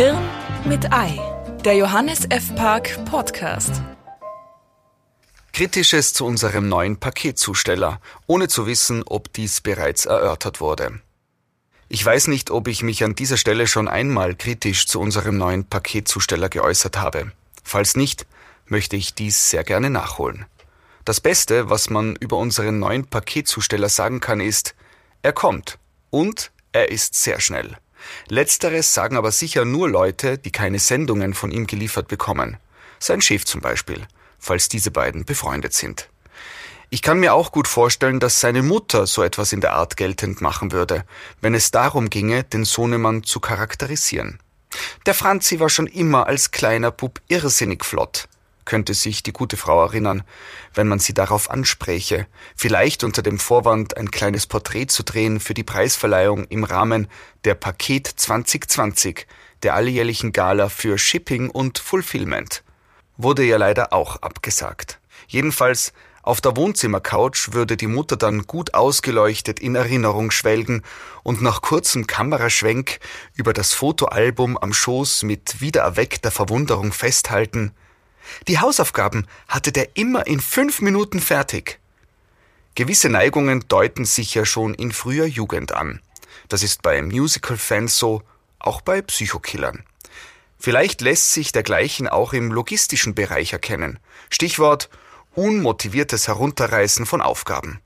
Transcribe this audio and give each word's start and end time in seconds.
Hirn 0.00 0.26
mit 0.64 0.94
Ei, 0.94 1.20
der 1.62 1.74
Johannes 1.74 2.24
F. 2.30 2.54
Park 2.54 3.04
Podcast. 3.04 3.82
Kritisches 5.52 6.14
zu 6.14 6.24
unserem 6.24 6.70
neuen 6.70 6.96
Paketzusteller, 6.96 8.00
ohne 8.26 8.48
zu 8.48 8.66
wissen, 8.66 9.02
ob 9.04 9.30
dies 9.34 9.60
bereits 9.60 10.06
erörtert 10.06 10.62
wurde. 10.62 11.00
Ich 11.90 12.02
weiß 12.02 12.28
nicht, 12.28 12.50
ob 12.50 12.68
ich 12.68 12.82
mich 12.82 13.04
an 13.04 13.14
dieser 13.14 13.36
Stelle 13.36 13.66
schon 13.66 13.88
einmal 13.88 14.34
kritisch 14.34 14.86
zu 14.86 15.00
unserem 15.00 15.36
neuen 15.36 15.66
Paketzusteller 15.66 16.48
geäußert 16.48 16.96
habe. 16.96 17.32
Falls 17.62 17.94
nicht, 17.94 18.24
möchte 18.64 18.96
ich 18.96 19.12
dies 19.12 19.50
sehr 19.50 19.64
gerne 19.64 19.90
nachholen. 19.90 20.46
Das 21.04 21.20
Beste, 21.20 21.68
was 21.68 21.90
man 21.90 22.16
über 22.16 22.38
unseren 22.38 22.78
neuen 22.78 23.04
Paketzusteller 23.06 23.90
sagen 23.90 24.20
kann, 24.20 24.40
ist, 24.40 24.74
er 25.20 25.34
kommt 25.34 25.76
und 26.08 26.52
er 26.72 26.90
ist 26.90 27.16
sehr 27.16 27.38
schnell. 27.38 27.76
Letzteres 28.28 28.94
sagen 28.94 29.16
aber 29.16 29.32
sicher 29.32 29.64
nur 29.64 29.88
Leute, 29.88 30.38
die 30.38 30.52
keine 30.52 30.78
Sendungen 30.78 31.34
von 31.34 31.50
ihm 31.50 31.66
geliefert 31.66 32.08
bekommen. 32.08 32.56
Sein 32.98 33.20
Chef 33.20 33.44
zum 33.44 33.60
Beispiel, 33.60 34.06
falls 34.38 34.68
diese 34.68 34.90
beiden 34.90 35.24
befreundet 35.24 35.72
sind. 35.72 36.08
Ich 36.90 37.02
kann 37.02 37.20
mir 37.20 37.34
auch 37.34 37.52
gut 37.52 37.68
vorstellen, 37.68 38.18
dass 38.18 38.40
seine 38.40 38.62
Mutter 38.62 39.06
so 39.06 39.22
etwas 39.22 39.52
in 39.52 39.60
der 39.60 39.74
Art 39.74 39.96
geltend 39.96 40.40
machen 40.40 40.72
würde, 40.72 41.04
wenn 41.40 41.54
es 41.54 41.70
darum 41.70 42.10
ginge, 42.10 42.42
den 42.42 42.64
Sohnemann 42.64 43.22
zu 43.22 43.38
charakterisieren. 43.38 44.40
Der 45.06 45.14
Franzi 45.14 45.60
war 45.60 45.68
schon 45.68 45.86
immer 45.86 46.26
als 46.26 46.50
kleiner 46.50 46.90
Bub 46.90 47.20
irrsinnig 47.28 47.84
flott 47.84 48.28
könnte 48.70 48.94
sich 48.94 49.24
die 49.24 49.32
gute 49.32 49.56
Frau 49.56 49.82
erinnern, 49.82 50.22
wenn 50.74 50.86
man 50.86 51.00
sie 51.00 51.12
darauf 51.12 51.50
anspräche, 51.50 52.28
vielleicht 52.54 53.02
unter 53.02 53.20
dem 53.20 53.40
Vorwand 53.40 53.96
ein 53.96 54.12
kleines 54.12 54.46
Porträt 54.46 54.86
zu 54.86 55.02
drehen 55.02 55.40
für 55.40 55.54
die 55.54 55.64
Preisverleihung 55.64 56.44
im 56.44 56.62
Rahmen 56.62 57.08
der 57.42 57.56
Paket 57.56 58.06
2020, 58.06 59.26
der 59.64 59.74
alljährlichen 59.74 60.30
Gala 60.30 60.68
für 60.68 60.98
Shipping 60.98 61.50
und 61.50 61.80
Fulfillment. 61.80 62.62
Wurde 63.16 63.42
ja 63.42 63.56
leider 63.56 63.92
auch 63.92 64.22
abgesagt. 64.22 65.00
Jedenfalls 65.26 65.92
auf 66.22 66.40
der 66.40 66.56
Wohnzimmercouch 66.56 67.48
würde 67.50 67.76
die 67.76 67.88
Mutter 67.88 68.16
dann 68.16 68.46
gut 68.46 68.74
ausgeleuchtet 68.74 69.58
in 69.58 69.74
Erinnerung 69.74 70.30
schwelgen 70.30 70.82
und 71.24 71.42
nach 71.42 71.60
kurzem 71.60 72.06
Kameraschwenk 72.06 73.00
über 73.34 73.52
das 73.52 73.72
Fotoalbum 73.72 74.56
am 74.56 74.72
Schoß 74.72 75.24
mit 75.24 75.60
wiedererweckter 75.60 76.30
Verwunderung 76.30 76.92
festhalten, 76.92 77.72
die 78.48 78.58
Hausaufgaben 78.58 79.26
hatte 79.48 79.72
der 79.72 79.96
immer 79.96 80.26
in 80.26 80.40
fünf 80.40 80.80
Minuten 80.80 81.20
fertig. 81.20 81.78
Gewisse 82.74 83.08
Neigungen 83.08 83.64
deuten 83.68 84.04
sich 84.04 84.34
ja 84.34 84.44
schon 84.44 84.74
in 84.74 84.92
früher 84.92 85.26
Jugend 85.26 85.72
an. 85.72 86.00
Das 86.48 86.62
ist 86.62 86.82
bei 86.82 87.00
Musical-Fans 87.02 87.96
so, 87.96 88.22
auch 88.58 88.80
bei 88.80 89.02
Psychokillern. 89.02 89.84
Vielleicht 90.58 91.00
lässt 91.00 91.32
sich 91.32 91.52
dergleichen 91.52 92.08
auch 92.08 92.32
im 92.32 92.52
logistischen 92.52 93.14
Bereich 93.14 93.52
erkennen. 93.52 93.98
Stichwort 94.28 94.90
unmotiviertes 95.34 96.28
Herunterreißen 96.28 97.06
von 97.06 97.22
Aufgaben. 97.22 97.80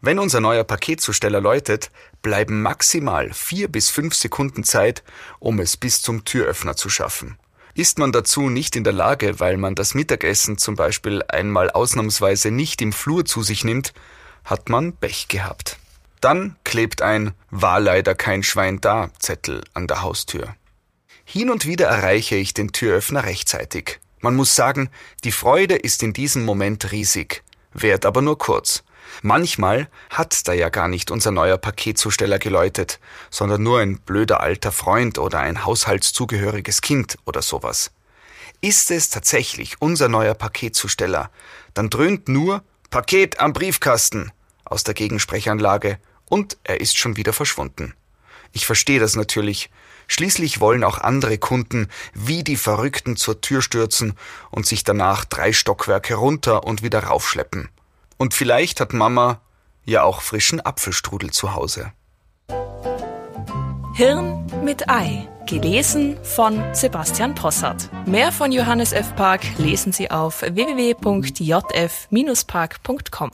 Wenn 0.00 0.18
unser 0.18 0.40
neuer 0.40 0.62
Paketzusteller 0.62 1.40
läutet, 1.40 1.90
bleiben 2.22 2.62
maximal 2.62 3.32
vier 3.32 3.66
bis 3.68 3.90
fünf 3.90 4.14
Sekunden 4.14 4.62
Zeit, 4.62 5.02
um 5.40 5.58
es 5.58 5.76
bis 5.76 6.02
zum 6.02 6.24
Türöffner 6.24 6.76
zu 6.76 6.88
schaffen. 6.88 7.36
Ist 7.78 8.00
man 8.00 8.10
dazu 8.10 8.50
nicht 8.50 8.74
in 8.74 8.82
der 8.82 8.92
Lage, 8.92 9.38
weil 9.38 9.56
man 9.56 9.76
das 9.76 9.94
Mittagessen 9.94 10.58
zum 10.58 10.74
Beispiel 10.74 11.22
einmal 11.28 11.70
ausnahmsweise 11.70 12.50
nicht 12.50 12.82
im 12.82 12.92
Flur 12.92 13.24
zu 13.24 13.44
sich 13.44 13.62
nimmt, 13.62 13.92
hat 14.44 14.68
man 14.68 14.94
Pech 14.94 15.28
gehabt. 15.28 15.78
Dann 16.20 16.56
klebt 16.64 17.02
ein 17.02 17.34
War 17.52 17.78
leider 17.78 18.16
kein 18.16 18.42
Schwein 18.42 18.80
da 18.80 19.10
Zettel 19.20 19.62
an 19.74 19.86
der 19.86 20.02
Haustür. 20.02 20.56
Hin 21.24 21.50
und 21.50 21.66
wieder 21.66 21.86
erreiche 21.86 22.34
ich 22.34 22.52
den 22.52 22.72
Türöffner 22.72 23.22
rechtzeitig. 23.22 24.00
Man 24.18 24.34
muss 24.34 24.56
sagen, 24.56 24.90
die 25.22 25.30
Freude 25.30 25.76
ist 25.76 26.02
in 26.02 26.12
diesem 26.12 26.44
Moment 26.44 26.90
riesig, 26.90 27.44
währt 27.72 28.06
aber 28.06 28.22
nur 28.22 28.38
kurz. 28.38 28.82
Manchmal 29.22 29.88
hat 30.10 30.46
da 30.46 30.52
ja 30.52 30.68
gar 30.68 30.88
nicht 30.88 31.10
unser 31.10 31.30
neuer 31.30 31.58
Paketzusteller 31.58 32.38
geläutet, 32.38 33.00
sondern 33.30 33.62
nur 33.62 33.80
ein 33.80 33.98
blöder 33.98 34.40
alter 34.40 34.72
Freund 34.72 35.18
oder 35.18 35.40
ein 35.40 35.64
haushaltszugehöriges 35.64 36.80
Kind 36.80 37.18
oder 37.24 37.42
sowas. 37.42 37.90
Ist 38.60 38.90
es 38.90 39.10
tatsächlich 39.10 39.80
unser 39.80 40.08
neuer 40.08 40.34
Paketzusteller, 40.34 41.30
dann 41.74 41.90
dröhnt 41.90 42.28
nur 42.28 42.62
Paket 42.90 43.38
am 43.40 43.52
Briefkasten 43.52 44.32
aus 44.64 44.84
der 44.84 44.94
Gegensprechanlage 44.94 45.98
und 46.26 46.56
er 46.64 46.80
ist 46.80 46.98
schon 46.98 47.16
wieder 47.16 47.32
verschwunden. 47.32 47.94
Ich 48.52 48.66
verstehe 48.66 49.00
das 49.00 49.14
natürlich. 49.14 49.70
Schließlich 50.06 50.60
wollen 50.60 50.84
auch 50.84 50.98
andere 50.98 51.36
Kunden 51.38 51.88
wie 52.14 52.42
die 52.42 52.56
Verrückten 52.56 53.16
zur 53.16 53.40
Tür 53.40 53.60
stürzen 53.60 54.14
und 54.50 54.66
sich 54.66 54.84
danach 54.84 55.24
drei 55.24 55.52
Stockwerke 55.52 56.14
runter 56.14 56.64
und 56.64 56.82
wieder 56.82 57.04
raufschleppen. 57.04 57.68
Und 58.18 58.34
vielleicht 58.34 58.80
hat 58.80 58.92
Mama 58.92 59.40
ja 59.84 60.02
auch 60.02 60.20
frischen 60.20 60.60
Apfelstrudel 60.60 61.30
zu 61.30 61.54
Hause. 61.54 61.92
Hirn 63.94 64.44
mit 64.62 64.90
Ei. 64.90 65.26
Gelesen 65.46 66.18
von 66.22 66.62
Sebastian 66.74 67.34
Possart. 67.34 67.88
Mehr 68.06 68.32
von 68.32 68.52
Johannes 68.52 68.92
F. 68.92 69.16
Park 69.16 69.40
lesen 69.56 69.92
Sie 69.92 70.10
auf 70.10 70.42
www.jf-park.com. 70.42 73.30